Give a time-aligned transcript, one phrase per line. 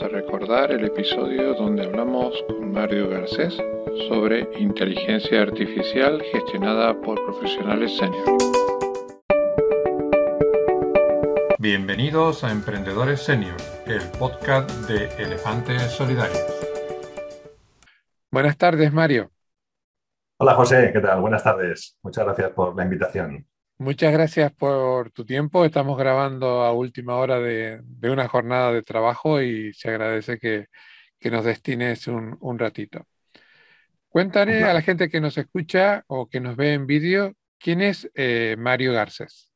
[0.00, 3.56] vamos a recordar el episodio donde hablamos con Mario Garcés
[4.08, 8.38] sobre inteligencia artificial gestionada por profesionales senior.
[11.58, 13.56] Bienvenidos a Emprendedores Senior,
[13.86, 16.44] el podcast de Elefantes Solidarios.
[18.30, 19.30] Buenas tardes, Mario.
[20.38, 21.20] Hola, José, ¿qué tal?
[21.20, 21.96] Buenas tardes.
[22.02, 23.44] Muchas gracias por la invitación.
[23.80, 25.64] Muchas gracias por tu tiempo.
[25.64, 30.66] Estamos grabando a última hora de, una jornada de trabajo y se agradece que,
[31.30, 33.06] nos destines un, ratito.
[34.08, 38.10] Cuéntale a la gente que nos escucha o que nos ve en vídeo, ¿quién es
[38.16, 39.52] eh, Mario Garcés?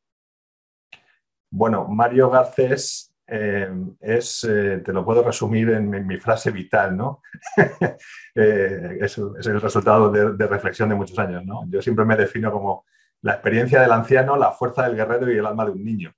[1.51, 3.71] Bueno, Mario Garcés eh,
[4.01, 7.23] es, eh, te lo puedo resumir en, mi frase vital, ¿no?
[8.37, 11.65] es, el resultado de, de, reflexión de muchos años, ¿no?
[11.69, 12.85] Yo siempre me defino como
[13.23, 16.13] la experiencia del anciano, la fuerza del guerrero y el alma de un niño.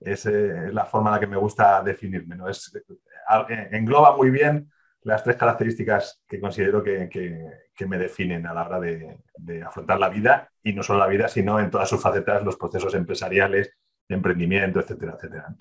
[0.00, 2.36] Es, eh, la forma en la que me gusta definirme.
[2.36, 2.48] ¿no?
[2.48, 4.70] Es, eh, engloba muy bien
[5.02, 7.08] las tres características que considero que,
[7.86, 11.60] me definen a la hora de, afrontar la vida, y no solo la vida, sino
[11.60, 13.72] en todas sus facetas, los procesos empresariales,
[14.08, 15.54] emprendimiento, etcétera, etcétera.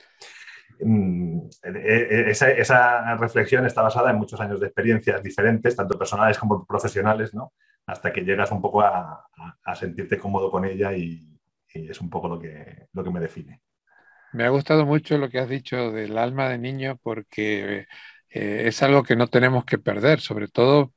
[0.80, 6.38] Mm, eh, esa, esa, reflexión está basada en muchos años de experiencias diferentes, tanto personales
[6.39, 7.53] como profesionales, ¿no?
[7.86, 9.22] Hasta que llegas un poco a,
[9.75, 11.31] sentirte cómodo con ella y,
[11.73, 13.61] es un poco lo que, lo que me define.
[14.31, 17.86] Me ha gustado mucho lo que has dicho del alma de niño porque
[18.30, 20.94] eh, es algo que no tenemos que perder, sobre todo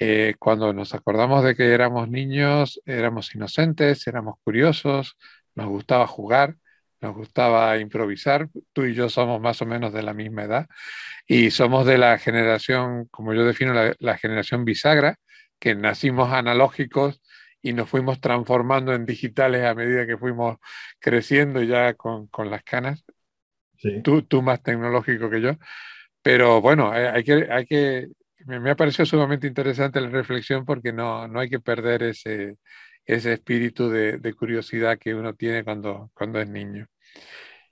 [0.00, 5.18] eh, cuando nos acordamos de que éramos niños, éramos inocentes, éramos curiosos,
[5.54, 6.56] nos gustaba jugar,
[7.00, 8.48] nos gustaba improvisar.
[8.72, 10.66] Tú y yo somos más o menos de la misma edad
[11.26, 15.18] y somos de la generación, como yo defino, la generación bisagra,
[15.58, 17.20] que nacimos analógicos
[17.62, 20.58] y nos fuimos transformando en digitales a medida que fuimos
[20.98, 23.04] creciendo ya con, las canas.
[24.02, 25.52] Tú, tú más tecnológico que yo.
[26.22, 28.08] Pero bueno, eh, hay que, hay que,
[28.46, 32.56] me, ha parecido sumamente interesante la reflexión porque no, no hay que perder ese,
[33.08, 36.86] ese espíritu de, curiosidad que uno tiene cuando, cuando es niño.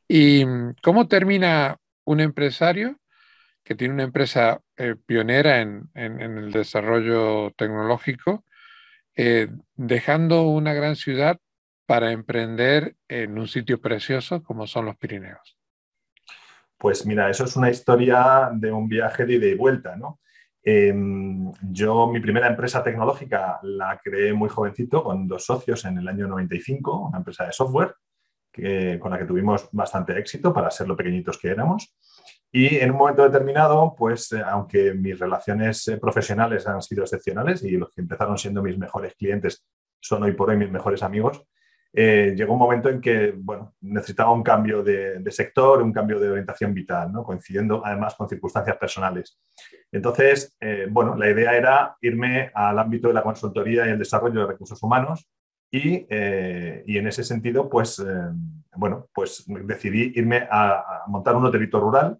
[0.09, 0.45] ¿Y
[0.83, 2.99] cómo termina un empresario
[3.67, 8.45] que tiene una empresa eh, pionera en, el desarrollo tecnológico,
[9.17, 11.41] eh, dejando una gran ciudad
[11.85, 15.59] para emprender en un sitio precioso como son los Pirineos.
[16.79, 20.21] Pues mira, eso es una historia de un viaje de ida y vuelta, ¿no?
[20.63, 26.07] Em, yo mi primera empresa tecnológica la creé muy jovencito con dos socios en el
[26.07, 27.95] año 95, una empresa de software
[29.01, 31.95] con la que tuvimos bastante éxito para ser lo pequeñitos que éramos.
[32.53, 37.63] Y en un momento determinado, pues eh, aunque mis relaciones eh, profesionales han sido excepcionales
[37.63, 39.63] y los que empezaron siendo mis mejores clientes
[40.01, 41.43] son hoy por hoy mis mejores amigos,
[41.93, 46.31] eh, llegó un momento en que bueno, necesitaba un cambio de, sector, un cambio de
[46.31, 47.25] orientación vital, ¿no?
[47.25, 49.39] coincidiendo además con circunstancias personales.
[49.93, 50.57] Entonces,
[50.91, 54.83] bueno, la idea era irme al ámbito de la consultoría y el desarrollo de recursos
[54.83, 55.29] humanos
[55.71, 58.05] y, y en ese sentido, pues,
[58.75, 62.19] bueno, pues decidí irme a, montar un hotelito rural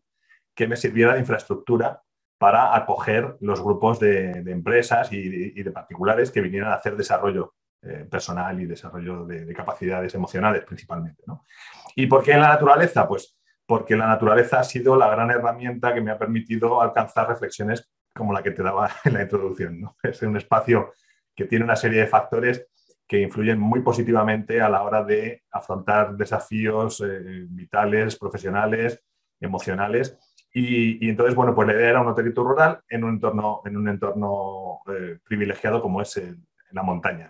[0.55, 2.03] que me sirviera de infraestructura
[2.39, 8.07] para acoger los grupos de, empresas y de, particulares que vinieran a hacer desarrollo eh,
[8.11, 11.23] personal y desarrollo de, capacidades emocionales principalmente.
[11.95, 13.07] ¿Y por qué en la naturaleza?
[13.07, 13.37] Pues
[13.67, 18.33] porque la naturaleza ha sido la gran herramienta que me ha permitido alcanzar reflexiones como
[18.33, 19.89] la que te daba en la introducción.
[20.03, 20.93] Es un espacio
[21.35, 22.67] que tiene una serie de factores
[23.07, 29.03] que influyen muy positivamente a la hora de afrontar desafíos eh, vitales, profesionales,
[29.41, 30.19] emocionales
[30.59, 33.89] y, entonces, bueno, pues la idea era un hotelito rural en un entorno, en un
[33.89, 36.19] entorno eh, privilegiado como es
[36.71, 37.29] la montaña.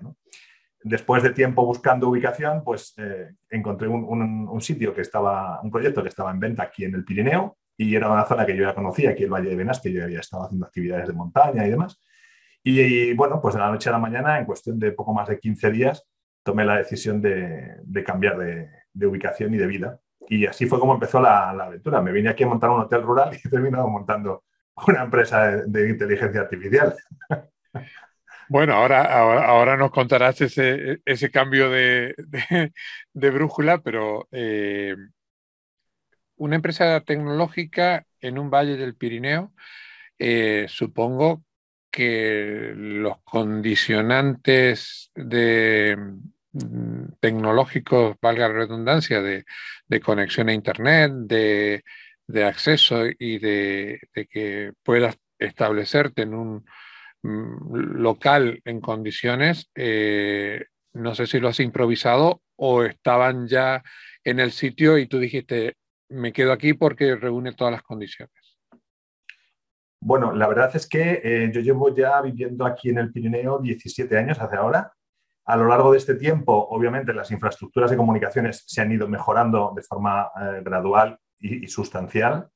[0.85, 6.09] Después de tiempo buscando ubicación, pues eh, encontré un, sitio que estaba, un proyecto que
[6.09, 9.11] estaba en venta aquí en el Pirineo y era una zona que yo ya conocía,
[9.11, 12.01] aquí el Valle de Benasque, yo había estado haciendo actividades de montaña y demás.
[12.69, 15.39] Y, bueno, pues de la noche a la mañana, en cuestión de poco más de
[15.39, 16.05] 15 días,
[16.43, 20.01] tomé la decisión de, cambiar de ubicación y de vida.
[20.29, 22.03] Y así fue como empezó la, aventura.
[22.03, 24.43] Me vine aquí a montar un hotel rural y he terminado montando
[24.89, 26.95] una empresa de, inteligencia artificial.
[28.49, 29.03] Bueno, ahora,
[29.45, 32.15] ahora, nos contarás ese, ese cambio de,
[33.13, 34.95] de, brújula, pero eh,
[36.37, 39.53] una empresa tecnológica en un valle del Pirineo,
[40.21, 41.46] eh, supongo
[41.97, 45.97] que los condicionantes de,
[46.65, 49.45] Mm, tecnológicos, valga la redundancia, de,
[50.01, 51.83] conexión a Internet, de,
[52.45, 54.01] acceso y de,
[54.31, 56.65] que puedas establecerte en un
[57.23, 60.65] mm, local en condiciones, eh,
[60.95, 63.83] no sé si lo has improvisado o estaban ya
[64.25, 65.75] en el sitio y tú dijiste,
[66.09, 68.46] me quedo aquí porque reúne todas las condiciones.
[70.07, 74.17] Bueno, la verdad es que eh, yo llevo ya viviendo aquí en el Pirineo 17
[74.17, 74.93] años hace ahora.
[75.45, 79.73] A lo largo de este tiempo, obviamente, las infraestructuras de comunicaciones se han ido mejorando
[79.75, 82.49] de forma eh, gradual y, sustancial.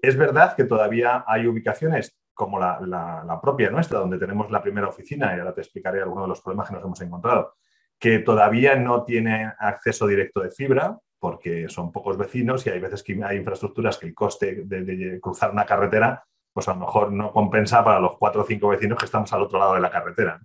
[0.00, 5.34] Es verdad que todavía hay ubicaciones como la, propia nuestra, donde tenemos la primera oficina,
[5.34, 7.54] y ahora te explicaré algunos de los problemas que nos hemos encontrado,
[7.98, 13.02] que todavía no tienen acceso directo de fibra, porque son pocos vecinos y hay veces
[13.02, 16.24] que hay infraestructuras que el coste de, cruzar una carretera,
[16.54, 19.42] pues a lo mejor no compensa para los cuatro o cinco vecinos que estamos al
[19.42, 20.40] otro lado de la carretera.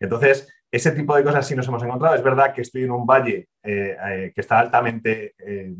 [0.00, 2.14] Entonces, ese tipo de cosas sí nos hemos encontrado.
[2.14, 5.74] Es verdad que estoy en un valle eh, eh, que está altamente, eh,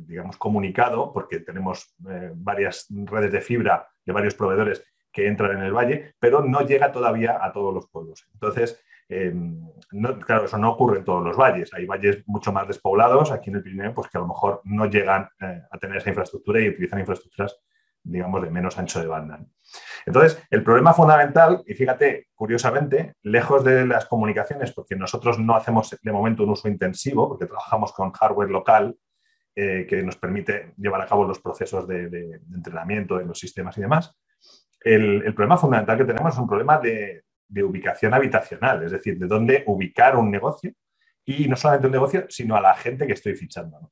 [0.00, 1.94] digamos, comunicado, porque tenemos
[2.34, 4.82] varias redes de fibra de varios proveedores
[5.12, 8.26] que entran en el valle, pero no llega todavía a todos los pueblos.
[8.32, 8.82] Entonces,
[10.26, 11.72] claro, eso no ocurre en todos los valles.
[11.72, 14.86] Hay valles mucho más despoblados aquí en el Pirineo, pues que a lo mejor no
[14.86, 17.56] llegan a tener esa infraestructura y utilizan infraestructuras,
[18.02, 19.40] digamos, de menos ancho de banda.
[20.06, 25.96] Entonces, el problema fundamental, y fíjate, curiosamente, lejos de las comunicaciones, porque nosotros no hacemos
[26.02, 28.96] de momento un uso intensivo, porque trabajamos con hardware local
[29.54, 33.80] eh, que nos permite llevar a cabo los procesos de, entrenamiento de los sistemas y
[33.80, 34.16] demás.
[34.84, 37.24] el, problema fundamental que tenemos es un problema de,
[37.62, 40.72] ubicación habitacional, es decir, de dónde ubicar un negocio
[41.24, 43.90] y no solamente un negocio, sino a la gente que estoy fichando.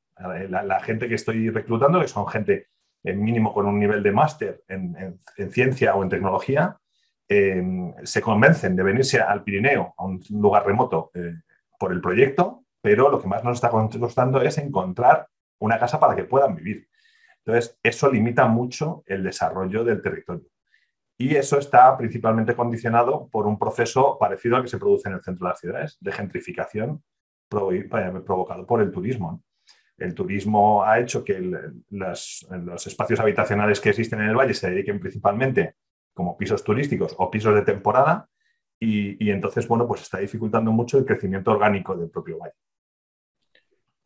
[0.49, 2.61] La, gente que estoy reclutando, que son gente en
[3.05, 6.77] mínimo con un nivel de máster en, ciencia o en tecnología,
[7.29, 7.63] eh,
[8.05, 11.35] se convencen de venirse al Pirineo, a un lugar remoto, eh,
[11.79, 15.29] por el proyecto, pero lo que más nos está costando es encontrar
[15.61, 16.89] una casa para que puedan vivir.
[17.45, 20.47] Entonces, eso limita mucho el desarrollo del territorio.
[21.17, 25.23] Y eso está principalmente condicionado por un proceso parecido al que se produce en el
[25.23, 27.03] centro de las ciudades, de gentrificación
[27.51, 27.89] eh,
[28.25, 29.43] provocado por el turismo.
[29.99, 31.39] El turismo ha hecho que
[31.91, 35.75] los espacios habitacionales que existen en el valle se dediquen principalmente
[36.15, 38.29] como pisos turísticos o pisos de temporada
[38.81, 42.55] y, entonces, bueno, pues está dificultando mucho el crecimiento orgánico del propio valle.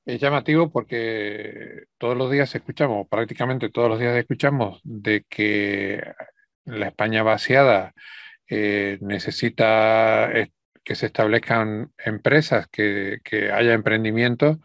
[0.04, 6.02] Es llamativo porque todos los días escuchamos, prácticamente todos los días escuchamos de que
[6.64, 7.92] la España vaciada
[8.48, 10.30] eh, necesita
[10.84, 13.20] que se establezcan empresas, que,
[13.54, 14.60] haya emprendimiento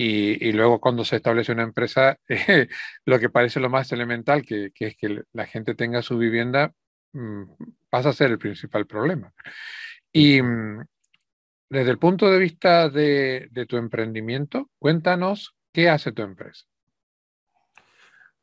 [0.00, 2.16] y, luego cuando se establece una empresa,
[3.04, 6.72] lo que parece lo más elemental, que, es que la gente tenga su vivienda,
[7.14, 7.42] mm,
[7.90, 9.32] pasa a ser el principal problema.
[10.12, 10.84] Y mm,
[11.70, 16.64] desde el punto de vista de tu emprendimiento, cuéntanos qué hace tu empresa.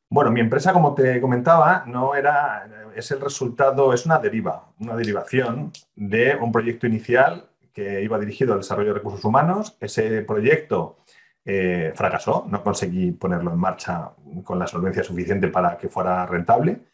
[0.10, 4.96] Bueno, mi empresa, como te comentaba, no era, es el resultado, es una deriva, una
[4.98, 9.76] derivación de un proyecto inicial que iba dirigido al desarrollo de recursos humanos.
[9.80, 11.00] Ese proyecto
[11.48, 14.10] eh, fracasó, no conseguí ponerlo en marcha
[14.44, 16.88] con la solvencia suficiente para que fuera rentable.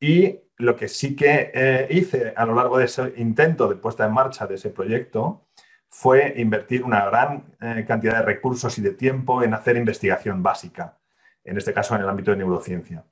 [0.00, 4.04] Y lo que sí que eh, hice a lo largo de ese intento de puesta
[4.04, 5.46] en marcha de ese proyecto
[5.88, 10.98] fue invertir una gran eh, cantidad de recursos y de tiempo en hacer investigación básica
[11.44, 13.04] en este caso en el ámbito de neurociencia.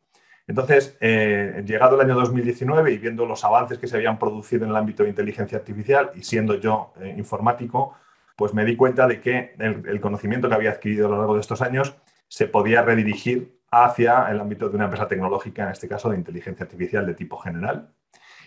[0.46, 4.76] Entonces, llegado el año 2019 y viendo los avances que se habían producido en el
[4.76, 7.94] ámbito de inteligencia artificial y siendo yo informático,
[8.40, 11.42] pues me di cuenta de que el, conocimiento que había adquirido a lo largo de
[11.42, 11.94] estos años
[12.26, 16.64] se podía redirigir hacia el ámbito de una empresa tecnológica, en este caso de inteligencia
[16.64, 17.92] artificial de tipo general.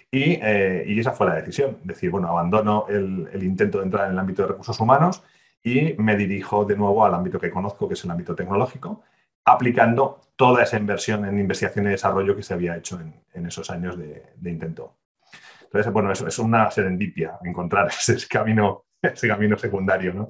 [0.09, 4.19] Y, eh, esa fue la decisión, decir, bueno, abandono el, intento de entrar en el
[4.19, 5.21] ámbito de recursos humanos
[5.63, 9.03] y me dirijo de nuevo al ámbito que conozco, que es el ámbito tecnológico,
[9.45, 13.95] aplicando toda esa inversión en investigación y desarrollo que se había hecho en, esos años
[13.95, 14.95] de, intento.
[15.61, 20.27] Entonces, bueno, eso es una serendipia encontrar ese camino, ese camino secundario, ¿no?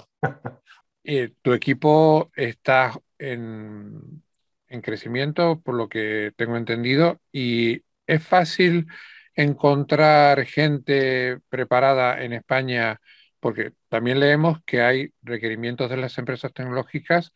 [1.42, 4.24] tu equipo está en,
[4.68, 8.88] en crecimiento, por lo que tengo entendido, y es fácil
[9.36, 13.00] encontrar gente preparada en España,
[13.40, 17.34] porque también leemos que hay requerimientos de las empresas tecnológicas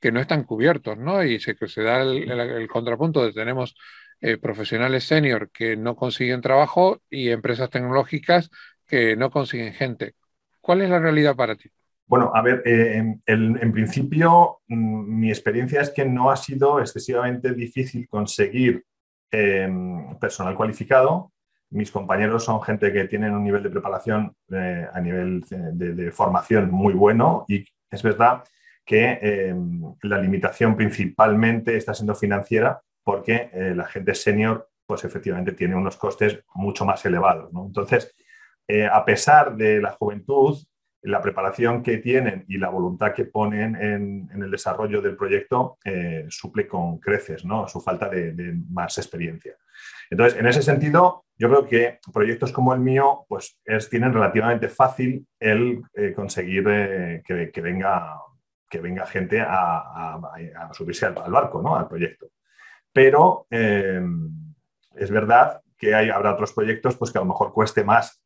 [0.00, 1.22] que no están cubiertos, ¿no?
[1.24, 3.74] Y se, se da el, contrapunto de tenemos
[4.20, 8.50] eh, profesionales senior que no consiguen trabajo y empresas tecnológicas
[8.86, 10.14] que no consiguen gente.
[10.60, 11.68] ¿Cuál es la realidad para ti?
[12.06, 17.54] Bueno, a ver, eh, en, principio mm, mi experiencia es que no ha sido excesivamente
[17.54, 18.84] difícil conseguir
[19.30, 21.32] em, personal cualificado.
[21.70, 26.68] Mis compañeros son gente que tienen un nivel de preparación eh, a nivel de, formación
[26.70, 28.42] muy bueno y es verdad
[28.84, 29.54] que eh,
[30.02, 35.96] la limitación principalmente está siendo financiera porque eh, la gente senior, pues efectivamente tiene unos
[35.96, 37.50] costes mucho más elevados.
[37.54, 38.12] Entonces,
[38.68, 40.56] eh, a pesar de la juventud,
[41.02, 46.26] la preparación que tienen y la voluntad que ponen en, el desarrollo del proyecto eh,
[46.28, 47.66] suple con creces ¿no?
[47.68, 49.56] su falta de, más experiencia.
[50.10, 54.68] Entonces, en ese sentido, yo creo que proyectos como el mío pues, es, tienen relativamente
[54.68, 58.16] fácil el eh, conseguir eh, que, venga,
[58.68, 60.20] que venga gente a,
[60.72, 61.76] subirse al, barco, ¿no?
[61.76, 62.26] al proyecto.
[62.92, 68.19] Pero es verdad que hay, habrá otros proyectos pues, que a lo mejor cueste más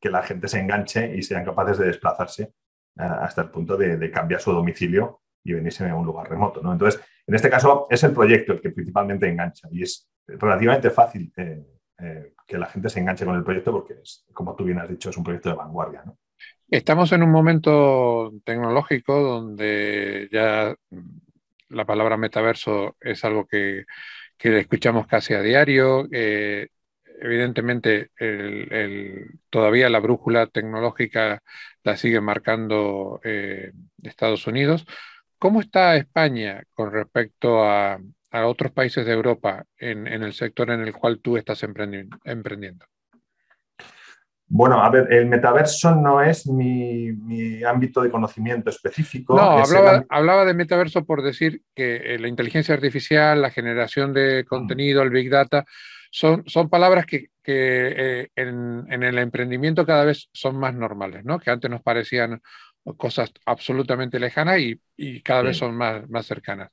[0.00, 4.10] que la gente se enganche y sean capaces de desplazarse eh, hasta el punto de,
[4.10, 6.60] cambiar su domicilio y venirse a un lugar remoto.
[6.60, 6.72] ¿no?
[6.72, 11.32] Entonces, en este caso es el proyecto el que principalmente engancha y es relativamente fácil
[11.36, 11.64] eh,
[11.98, 14.88] eh, que la gente se enganche con el proyecto porque, es, como tú bien has
[14.88, 16.04] dicho, es un proyecto de vanguardia.
[16.68, 20.74] Estamos en un momento tecnológico donde ya
[21.68, 23.84] la palabra metaverso es algo que,
[24.36, 26.08] que escuchamos casi a diario
[27.22, 28.10] evidentemente
[29.50, 31.40] todavía la brújula tecnológica
[31.84, 34.86] la sigue marcando eh, Estados Unidos.
[35.38, 37.98] ¿Cómo está España con respecto a,
[38.44, 42.86] otros países de Europa en, el sector en el cual tú estás emprendiendo?
[44.54, 47.08] Bueno, a ver, el metaverso no es mi,
[47.64, 49.34] ámbito de conocimiento específico.
[49.34, 49.62] No,
[50.10, 55.08] hablaba, de metaverso por decir que eh, la inteligencia artificial, la generación de contenido, el
[55.08, 55.64] big data,
[56.12, 61.40] son, son palabras que, eh, en, el emprendimiento cada vez son más normales, ¿no?
[61.40, 62.42] Que antes nos parecían
[62.98, 66.70] cosas absolutamente lejanas y, cada vez son más, más cercanas.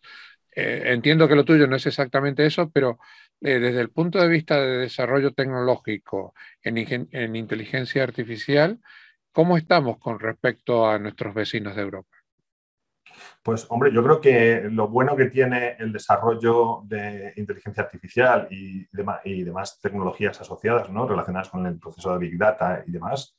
[0.54, 3.00] Eh, entiendo que lo tuyo no es exactamente eso, pero
[3.40, 8.80] eh, desde el punto de vista de desarrollo tecnológico en, en inteligencia artificial,
[9.32, 12.19] ¿cómo estamos con respecto a nuestros vecinos de Europa?
[13.44, 18.88] Pues hombre, yo creo que lo bueno que tiene el desarrollo de inteligencia artificial y,
[18.92, 21.08] demás tecnologías asociadas, ¿no?
[21.08, 23.38] relacionadas con el proceso de Big Data y demás,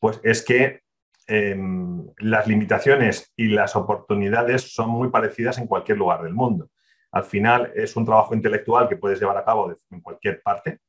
[0.00, 0.82] pues es que
[1.26, 6.70] em, las limitaciones y las oportunidades son muy parecidas en cualquier lugar del mundo.
[7.10, 10.80] Al final es un trabajo intelectual que puedes llevar a cabo en cualquier parte,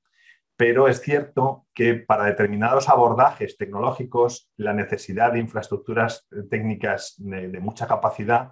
[0.59, 7.87] pero es cierto que para determinados abordajes tecnológicos la necesidad de infraestructuras técnicas de, mucha
[7.87, 8.51] capacidad,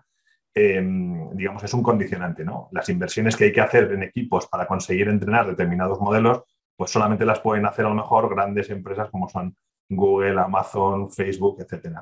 [0.53, 2.45] em, digamos, es un condicionante.
[2.45, 2.69] ¿no?
[2.71, 6.43] Las inversiones que hay que hacer en equipos para conseguir entrenar determinados modelos,
[6.77, 9.57] pues solamente las pueden hacer a lo mejor grandes empresas como son
[9.89, 11.97] Google, Amazon, Facebook, etc.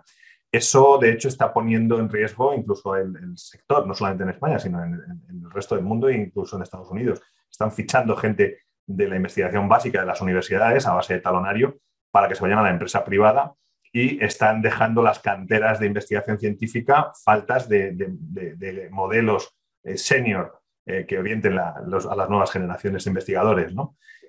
[0.52, 4.84] Eso, de hecho, está poniendo en riesgo incluso el, sector, no solamente en España, sino
[4.84, 4.94] en,
[5.30, 7.24] en el resto del mundo e incluso en Estados Unidos.
[7.50, 11.80] Están fichando gente de la investigación básica de las universidades a base de talonario
[12.12, 13.54] para que se vayan a la empresa privada
[13.92, 21.18] y están dejando las canteras de investigación científica faltas de, modelos eh, senior eh, que
[21.18, 23.74] orienten a las nuevas generaciones de investigadores.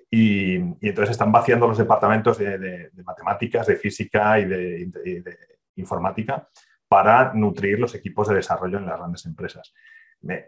[0.09, 5.37] Y, entonces están vaciando los departamentos de, matemáticas, de física y de,
[5.75, 6.47] informática
[6.87, 9.73] para nutrir los equipos de desarrollo en las grandes empresas.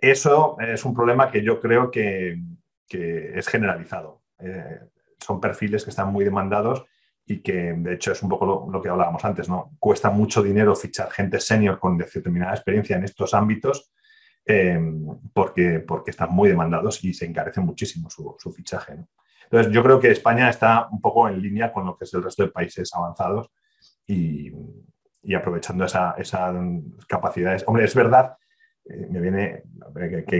[0.01, 2.39] Eso es un problema que yo creo que,
[2.89, 4.23] que es generalizado.
[4.39, 4.79] Eh,
[5.19, 6.85] son perfiles que están muy demandados
[7.25, 9.75] y que de hecho es un poco lo, que hablábamos antes, ¿no?
[9.79, 13.91] Cuesta mucho dinero fichar gente senior con determinada experiencia en estos ámbitos
[14.45, 14.79] eh,
[15.31, 19.05] porque, porque están muy demandados y se encarece muchísimo su, fichaje.
[19.43, 22.23] Entonces yo creo que España está un poco en línea con lo que es el
[22.23, 23.51] resto de países avanzados
[24.07, 24.51] y,
[25.35, 26.15] aprovechando esas
[27.07, 27.63] capacidades.
[27.67, 28.37] Hombre, es verdad
[28.89, 29.63] eh, me viene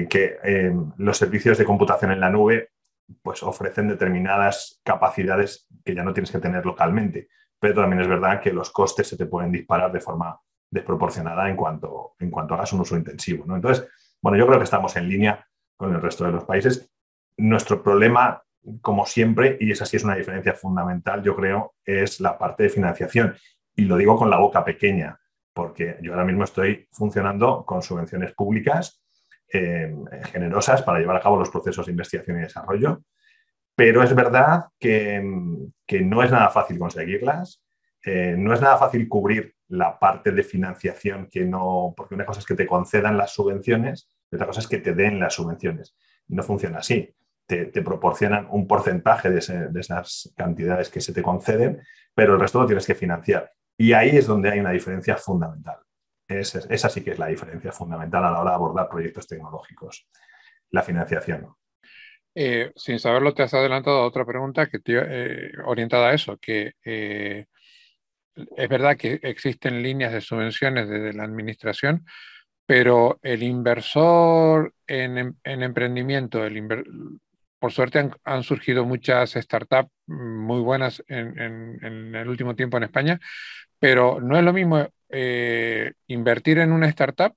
[0.09, 2.71] que, eh, los servicios de computación en la nube
[3.21, 7.29] pues ofrecen determinadas capacidades que ya no tienes que tener localmente,
[7.59, 10.39] pero también es verdad que los costes se te pueden disparar de forma
[10.69, 13.45] desproporcionada en cuanto, en cuanto hagas un uso intensivo.
[13.47, 13.55] ¿no?
[13.55, 13.87] Entonces,
[14.21, 16.91] bueno, yo creo que estamos en línea con el resto de los países.
[17.37, 18.43] Nuestro problema,
[18.81, 22.69] como siempre, y esa sí es una diferencia fundamental, yo creo, es la parte de
[22.69, 23.35] financiación.
[23.75, 25.19] Y lo digo con la boca pequeña
[25.59, 29.03] porque yo ahora mismo estoy funcionando con subvenciones públicas
[29.51, 29.93] eh,
[30.31, 33.03] generosas para llevar a cabo los procesos de investigación y desarrollo,
[33.75, 37.61] pero es verdad que, no es nada fácil conseguirlas,
[38.05, 42.39] eh, no es nada fácil cubrir la parte de financiación que no, porque una cosa
[42.39, 45.93] es que te concedan las subvenciones y otra cosa es que te den las subvenciones.
[46.29, 47.13] No funciona así.
[47.45, 51.81] Te, proporcionan un porcentaje de, de, esas cantidades que se te conceden,
[52.15, 53.51] pero el resto lo tienes que financiar.
[53.81, 55.77] Y ahí es donde hay una diferencia fundamental.
[56.27, 60.05] esa sí que es la diferencia fundamental a la hora de abordar proyectos tecnológicos,
[60.71, 61.55] la financiación.
[62.35, 66.73] Eh, sin saberlo, te has adelantado a otra pregunta que eh, orientada a eso, que
[66.83, 67.45] eh,
[68.35, 72.05] es verdad que existen líneas de subvenciones desde la administración,
[72.65, 76.67] pero el inversor en, emprendimiento, el,
[77.59, 83.19] por suerte han, surgido muchas startups muy buenas en, el último tiempo en España,
[83.79, 87.33] pero no es lo mismo eh, invertir en una startup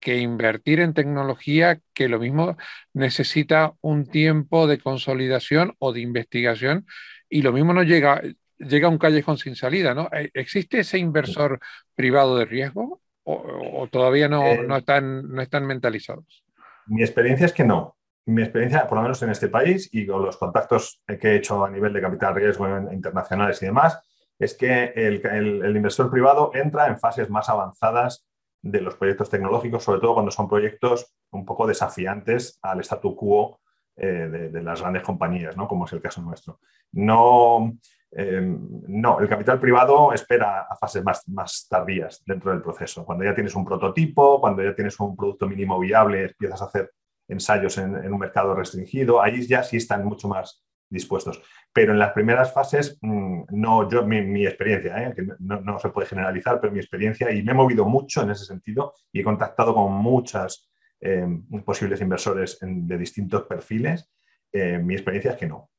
[0.00, 2.56] que invertir en tecnología que lo mismo
[2.92, 6.86] necesita un tiempo de consolidación o de investigación
[7.28, 8.22] y lo mismo no llega,
[8.58, 10.08] llega a un callejón sin salida, ¿no?
[10.12, 11.58] Eh, ¿Existe ese inversor
[11.94, 16.44] privado de riesgo o, todavía no, no, están, no están mentalizados?
[16.86, 17.96] Mi experiencia es que no.
[18.24, 21.62] Mi experiencia, por lo menos en este país y con los contactos que he hecho
[21.62, 23.98] a nivel de capital riesgo internacionales y demás,
[24.38, 28.26] es que el, inversor privado entra en fases más avanzadas
[28.62, 33.60] de los proyectos tecnológicos, sobre todo cuando son proyectos un poco desafiantes al statu quo
[33.96, 35.66] eh, de, las grandes compañías, ¿no?
[35.66, 36.60] como es el caso nuestro.
[36.92, 37.72] No,
[38.12, 43.04] eh, no, el capital privado espera a fases más, más tardías dentro del proceso.
[43.04, 46.92] Cuando ya tienes un prototipo, cuando ya tienes un producto mínimo viable, empiezas a hacer
[47.28, 51.42] ensayos en, en un mercado restringido, ahí ya sí están mucho más dispuestos.
[51.72, 55.14] Pero en las primeras fases, mm, no, yo, mi, experiencia, ¿eh?
[55.14, 58.44] que no, se puede generalizar, pero mi experiencia, y me he movido mucho en ese
[58.44, 61.26] sentido y he contactado con muchas eh,
[61.64, 64.10] posibles inversores de distintos perfiles,
[64.52, 65.70] eh, mi experiencia es que no.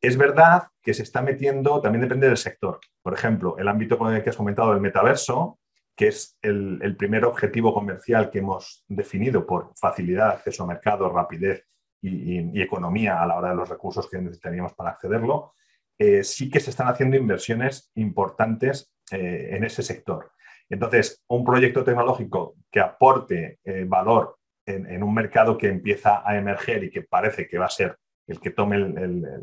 [0.00, 2.78] Es verdad que se está metiendo, también depende del sector.
[3.02, 5.58] Por ejemplo, el ámbito que has comentado del metaverso,
[5.96, 11.64] que es el, primer objetivo comercial que hemos definido por facilidad acceso a mercado, rapidez
[12.04, 15.54] y, economía a la hora de los recursos que necesitaríamos para accederlo,
[15.98, 20.32] eh, sí que se están haciendo inversiones importantes eh, en ese sector.
[20.68, 26.84] Entonces, un proyecto tecnológico que aporte eh, valor en, un mercado que empieza a emerger
[26.84, 28.78] y que parece que va a ser el que tome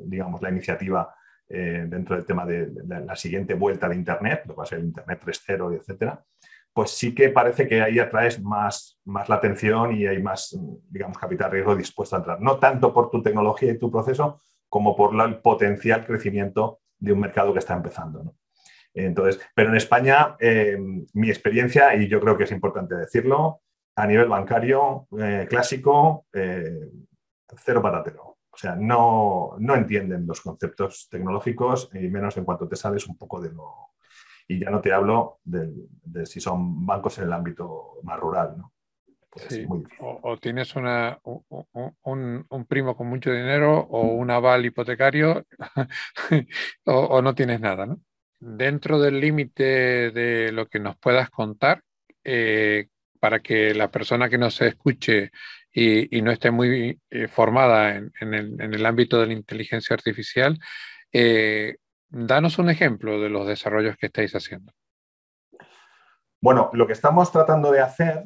[0.05, 1.13] digamos, la iniciativa
[1.47, 2.71] dentro del tema de,
[3.05, 6.23] la siguiente vuelta de Internet, lo que va a ser el Internet 3.0, etcétera,
[6.73, 10.57] pues sí que parece que ahí atraes más, más la atención y hay más,
[10.89, 12.41] digamos, capital riesgo dispuesto a entrar.
[12.41, 17.19] No tanto por tu tecnología y tu proceso, como por el potencial crecimiento de un
[17.19, 18.35] mercado que está empezando.
[18.93, 20.77] Entonces, pero en España, eh,
[21.13, 23.61] mi experiencia, y yo creo que es importante decirlo,
[23.95, 26.89] a nivel bancario eh, clásico, eh,
[27.57, 28.37] cero patatero.
[28.49, 33.17] O sea, no, no entienden los conceptos tecnológicos y menos en cuanto te sales un
[33.17, 33.90] poco de lo,
[34.51, 35.71] y ya no te hablo de,
[36.25, 38.73] si son bancos en el ámbito más rural, ¿no?
[39.29, 39.65] Pues
[39.99, 45.45] o, tienes una, un, un, primo con mucho dinero o un aval hipotecario
[46.85, 48.01] o, no tienes nada, ¿no?
[48.41, 51.81] Dentro del límite de lo que nos puedas contar,
[52.25, 52.89] eh,
[53.21, 55.31] para que la persona que nos escuche
[55.71, 59.33] y, y no esté muy eh, formada en, en, el, en, el, ámbito de la
[59.33, 60.59] inteligencia artificial,
[61.13, 61.77] eh,
[62.13, 64.73] Danos un ejemplo de los desarrollos que estáis haciendo.
[66.41, 68.25] Bueno, lo que estamos tratando de hacer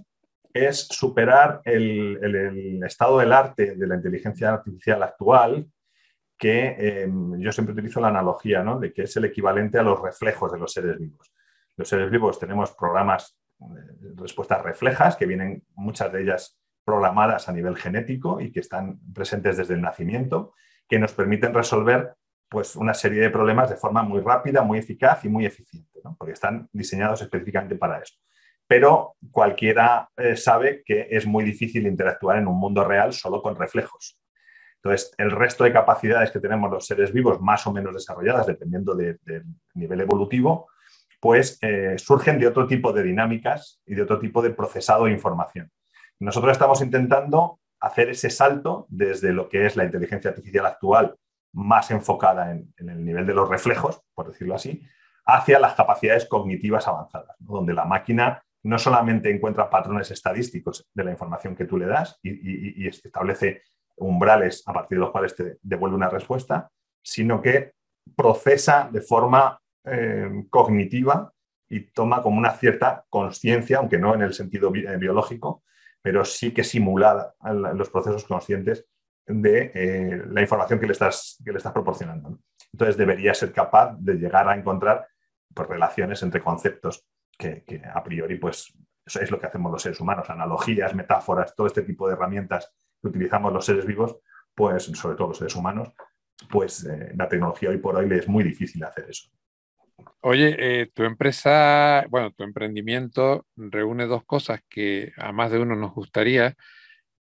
[0.52, 5.68] es superar el, estado del arte de la inteligencia artificial actual,
[6.38, 8.80] que em, yo siempre utilizo la analogía ¿no?
[8.80, 11.32] de que es el equivalente a los reflejos de los seres vivos.
[11.78, 13.66] Los seres vivos tenemos programas, eh,
[14.16, 19.58] respuestas reflejas, que vienen muchas de ellas programadas a nivel genético y que están presentes
[19.58, 20.54] desde el nacimiento,
[20.88, 22.16] que nos permiten resolver
[22.56, 26.32] pues una serie de problemas de forma muy rápida, muy eficaz y muy eficiente, porque
[26.32, 28.16] están diseñados específicamente para eso.
[28.66, 33.58] Pero cualquiera eh, sabe que es muy difícil interactuar en un mundo real solo con
[33.58, 34.18] reflejos.
[34.78, 38.96] Entonces, el resto de capacidades que tenemos los seres vivos, más o menos desarrolladas, dependiendo
[38.96, 39.20] del
[39.74, 40.70] nivel evolutivo,
[41.20, 45.12] pues eh, surgen de otro tipo de dinámicas y de otro tipo de procesado de
[45.12, 45.70] información.
[46.22, 51.18] Nosotros estamos intentando hacer ese salto desde lo que es la inteligencia artificial actual
[51.56, 54.84] más enfocada en, el nivel de los reflejos, por decirlo así,
[55.26, 61.12] hacia las capacidades cognitivas avanzadas, donde la máquina no solamente encuentra patrones estadísticos de la
[61.12, 63.64] información que tú le das y, establece
[63.98, 66.70] umbrales a partir de los cuales te devuelve una respuesta,
[67.02, 67.74] sino que
[68.16, 71.32] procesa de forma eh, cognitiva
[71.70, 75.64] y toma como una cierta conciencia, aunque no en el sentido eh, biológico,
[76.02, 77.34] pero sí que simula
[77.74, 78.86] los procesos conscientes
[79.28, 82.40] de eh, la información que le estás, que le estás proporcionando.
[82.72, 85.08] Entonces debería ser capaz de llegar a encontrar
[85.54, 87.08] pues, relaciones entre conceptos
[87.38, 88.74] que, a priori pues,
[89.06, 92.72] eso es lo que hacemos los seres humanos, analogías, metáforas, todo este tipo de herramientas
[93.02, 94.18] que utilizamos los seres vivos,
[94.54, 95.90] pues sobre todo los seres humanos,
[96.50, 99.30] pues eh, la tecnología hoy por hoy le es muy difícil hacer eso.
[100.22, 105.76] Oye, eh, tu empresa, bueno, tu emprendimiento reúne dos cosas que a más de uno
[105.76, 106.56] nos gustaría,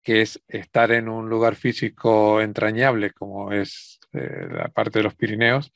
[0.03, 5.15] que es estar en un lugar físico entrañable como es eh, la parte de los
[5.15, 5.73] Pirineos,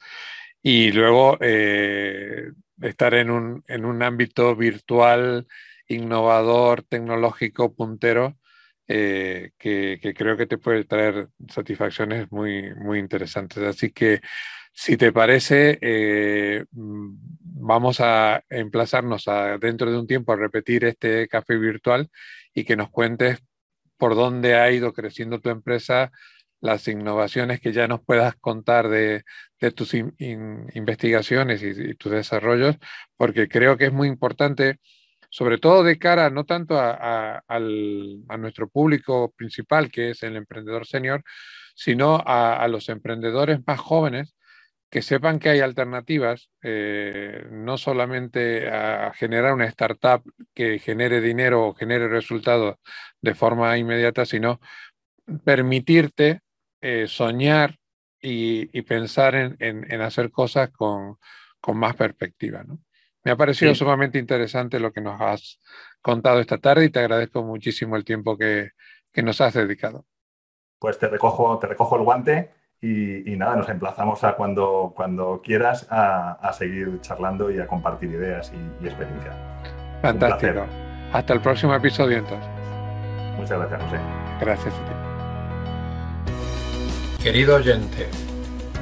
[0.62, 5.48] y luego eh, estar en un, en un, ámbito virtual,
[5.88, 8.38] innovador, tecnológico, puntero,
[8.88, 13.64] eh, que, creo que te puede traer satisfacciones muy, muy interesantes.
[13.64, 14.22] Así que,
[14.74, 19.26] si te parece, vamos a emplazarnos
[19.60, 22.10] dentro de un tiempo a repetir este café virtual
[22.54, 23.44] y que nos cuentes
[23.98, 26.12] por dónde ha ido creciendo tu empresa,
[26.62, 29.24] las innovaciones que ya nos puedas contar de,
[29.76, 32.78] tus investigaciones y, tus desarrollos,
[33.16, 34.80] porque creo que es muy importante,
[35.30, 37.42] sobre todo de cara no tanto a,
[38.38, 41.24] nuestro público principal, que es el emprendedor senior,
[41.76, 44.36] sino a, los emprendedores más jóvenes
[44.90, 50.24] que sepan que hay alternativas, eh, no solamente a generar una startup
[50.54, 52.78] que genere dinero o genere resultados
[53.22, 54.62] de forma inmediata, sino
[55.44, 56.42] permitirte
[56.82, 57.78] eh, soñar
[58.22, 61.18] y, pensar en, hacer cosas con,
[61.74, 62.64] más perspectiva.
[63.24, 65.60] Me ha parecido sumamente interesante lo que nos has
[66.02, 68.72] contado esta tarde y te agradezco muchísimo el tiempo que,
[69.16, 70.06] nos has dedicado.
[70.80, 75.88] Pues te recojo, te recojo el guante y, nada, nos emplazamos a cuando, cuando quieras
[75.90, 79.32] a, seguir charlando y a compartir ideas y, y experiencia.
[80.02, 80.66] Fantástico.
[81.12, 82.50] Hasta el próximo episodio entonces.
[83.38, 83.98] Muchas gracias, José.
[84.42, 85.08] Gracias a ti.
[87.24, 88.08] Querido oyente,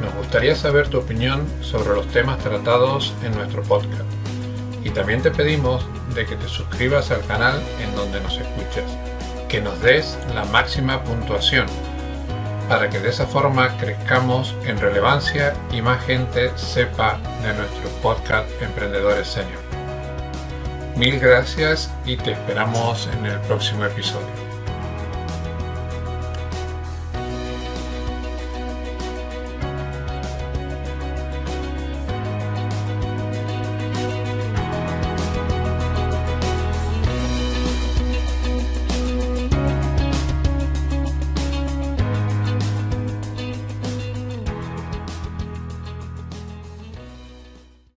[0.02, 4.04] nos gustaría saber tu opinión sobre los temas tratados en nuestro podcast.
[4.84, 8.98] Y también te pedimos de que te suscribas al canal en donde nos escuchas,
[9.50, 11.66] que nos des la máxima puntuación,
[12.68, 18.50] para que de esa forma crezcamos en relevancia y más gente sepa de nuestro podcast
[18.62, 19.60] Emprendedores Senior.
[20.96, 24.45] Mil gracias y te esperamos en el próximo episodio.